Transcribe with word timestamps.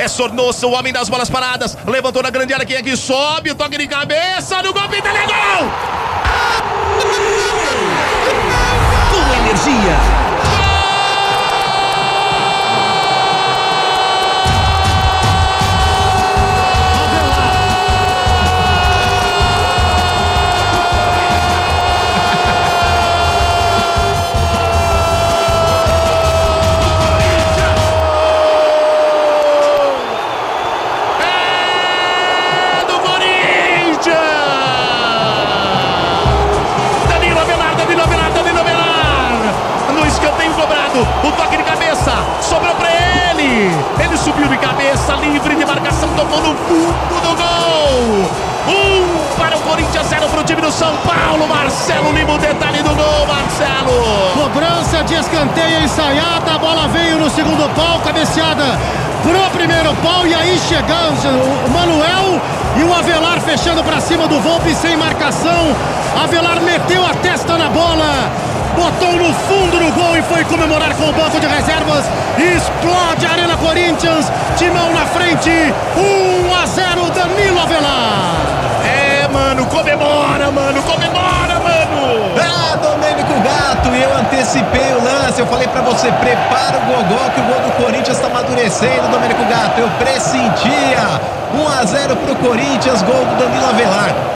É 0.00 0.08
Sornosa, 0.08 0.66
o 0.66 0.70
homem 0.70 0.94
das 0.94 1.10
bolas 1.10 1.28
paradas. 1.28 1.76
Levantou 1.86 2.22
na 2.22 2.30
grande 2.30 2.54
área. 2.54 2.64
Quem 2.64 2.76
é 2.76 2.82
que 2.82 2.96
sobe? 2.96 3.54
Toque 3.54 3.76
de 3.76 3.86
cabeça 3.86 4.62
no 4.62 4.72
gol. 4.72 4.88
Pinta 4.88 5.08
é 5.10 5.26
gol! 5.26 5.89
O 40.98 41.32
toque 41.32 41.56
de 41.56 41.62
cabeça, 41.62 42.12
sobrou 42.40 42.74
pra 42.74 42.88
ele! 42.90 43.70
Ele 43.98 44.16
subiu 44.16 44.48
de 44.48 44.56
cabeça, 44.56 45.14
livre 45.14 45.54
de 45.54 45.64
marcação, 45.64 46.08
tocou 46.10 46.38
no 46.38 46.56
fundo 46.56 47.20
do 47.22 47.36
gol! 47.36 48.30
Um 48.68 49.38
para 49.38 49.56
o 49.56 49.60
Corinthians, 49.60 50.06
zero 50.06 50.28
para 50.28 50.40
o 50.40 50.44
time 50.44 50.60
do 50.60 50.70
São 50.70 50.94
Paulo. 50.98 51.48
Marcelo 51.48 52.12
Lima, 52.12 52.34
o 52.34 52.38
detalhe 52.38 52.82
do 52.82 52.94
gol, 52.94 53.26
Marcelo! 53.26 54.32
Cobrança 54.34 55.02
de 55.04 55.14
escanteio 55.14 55.82
ensaiada, 55.82 56.54
a 56.54 56.58
bola 56.58 56.88
veio 56.88 57.18
no 57.18 57.30
segundo 57.30 57.68
pau, 57.74 58.00
cabeceada 58.00 58.78
pro 59.22 59.50
primeiro 59.50 59.94
pau 59.96 60.26
e 60.26 60.34
aí 60.34 60.58
chegando 60.58 61.66
o 61.66 61.70
Manuel 61.70 62.40
e 62.76 62.82
o 62.82 62.94
Avelar 62.94 63.40
fechando 63.40 63.82
para 63.82 64.00
cima 64.00 64.26
do 64.26 64.40
Volpe 64.40 64.74
sem 64.74 64.96
marcação. 64.96 65.74
Avelar 66.22 66.60
meteu 66.60 67.04
a 67.04 67.14
testa 67.14 67.56
na 67.56 67.68
bola, 67.68 68.30
botou 68.70 69.12
no 69.12 69.32
fundo 69.34 69.78
do 69.78 69.92
gol 69.92 70.16
e 70.16 70.22
foi 70.22 70.44
comemorar 70.44 70.94
com 70.94 71.08
o 71.08 71.12
banco 71.12 71.38
de 71.40 71.46
reservas. 71.46 72.04
Explode 72.38 73.26
a 73.26 73.32
Arena 73.32 73.56
Corinthians, 73.56 74.30
timão 74.56 74.92
na 74.92 75.06
frente, 75.06 75.50
1 75.50 76.54
a 76.54 76.66
0 76.66 77.10
Danilo 77.10 77.60
Avelar. 77.60 78.60
É, 78.84 79.28
mano, 79.28 79.66
comemora, 79.66 80.50
mano, 80.50 80.82
comemora, 80.82 81.60
mano! 81.60 82.34
Ah, 82.40 82.76
Domênico 82.76 83.34
Gato, 83.40 83.88
eu 83.94 84.16
antecipei 84.16 84.92
o 84.94 85.04
lance. 85.04 85.40
Eu 85.40 85.46
falei 85.46 85.68
pra 85.68 85.82
você, 85.82 86.10
prepara 86.12 86.78
o 86.78 86.80
gogó 86.86 87.28
que 87.34 87.40
o 87.40 87.44
gol 87.44 87.60
do 87.60 87.72
Corinthians 87.82 88.18
tá 88.18 88.26
amadurecendo, 88.28 89.08
Domênico 89.10 89.44
Gato. 89.44 89.80
Eu 89.80 89.88
pressentia. 89.98 91.20
1 91.52 91.68
a 91.68 91.84
0 91.84 92.16
pro 92.16 92.36
Corinthians, 92.36 93.02
gol 93.02 93.24
do 93.24 93.34
Danilo 93.36 93.68
Avelar. 93.68 94.14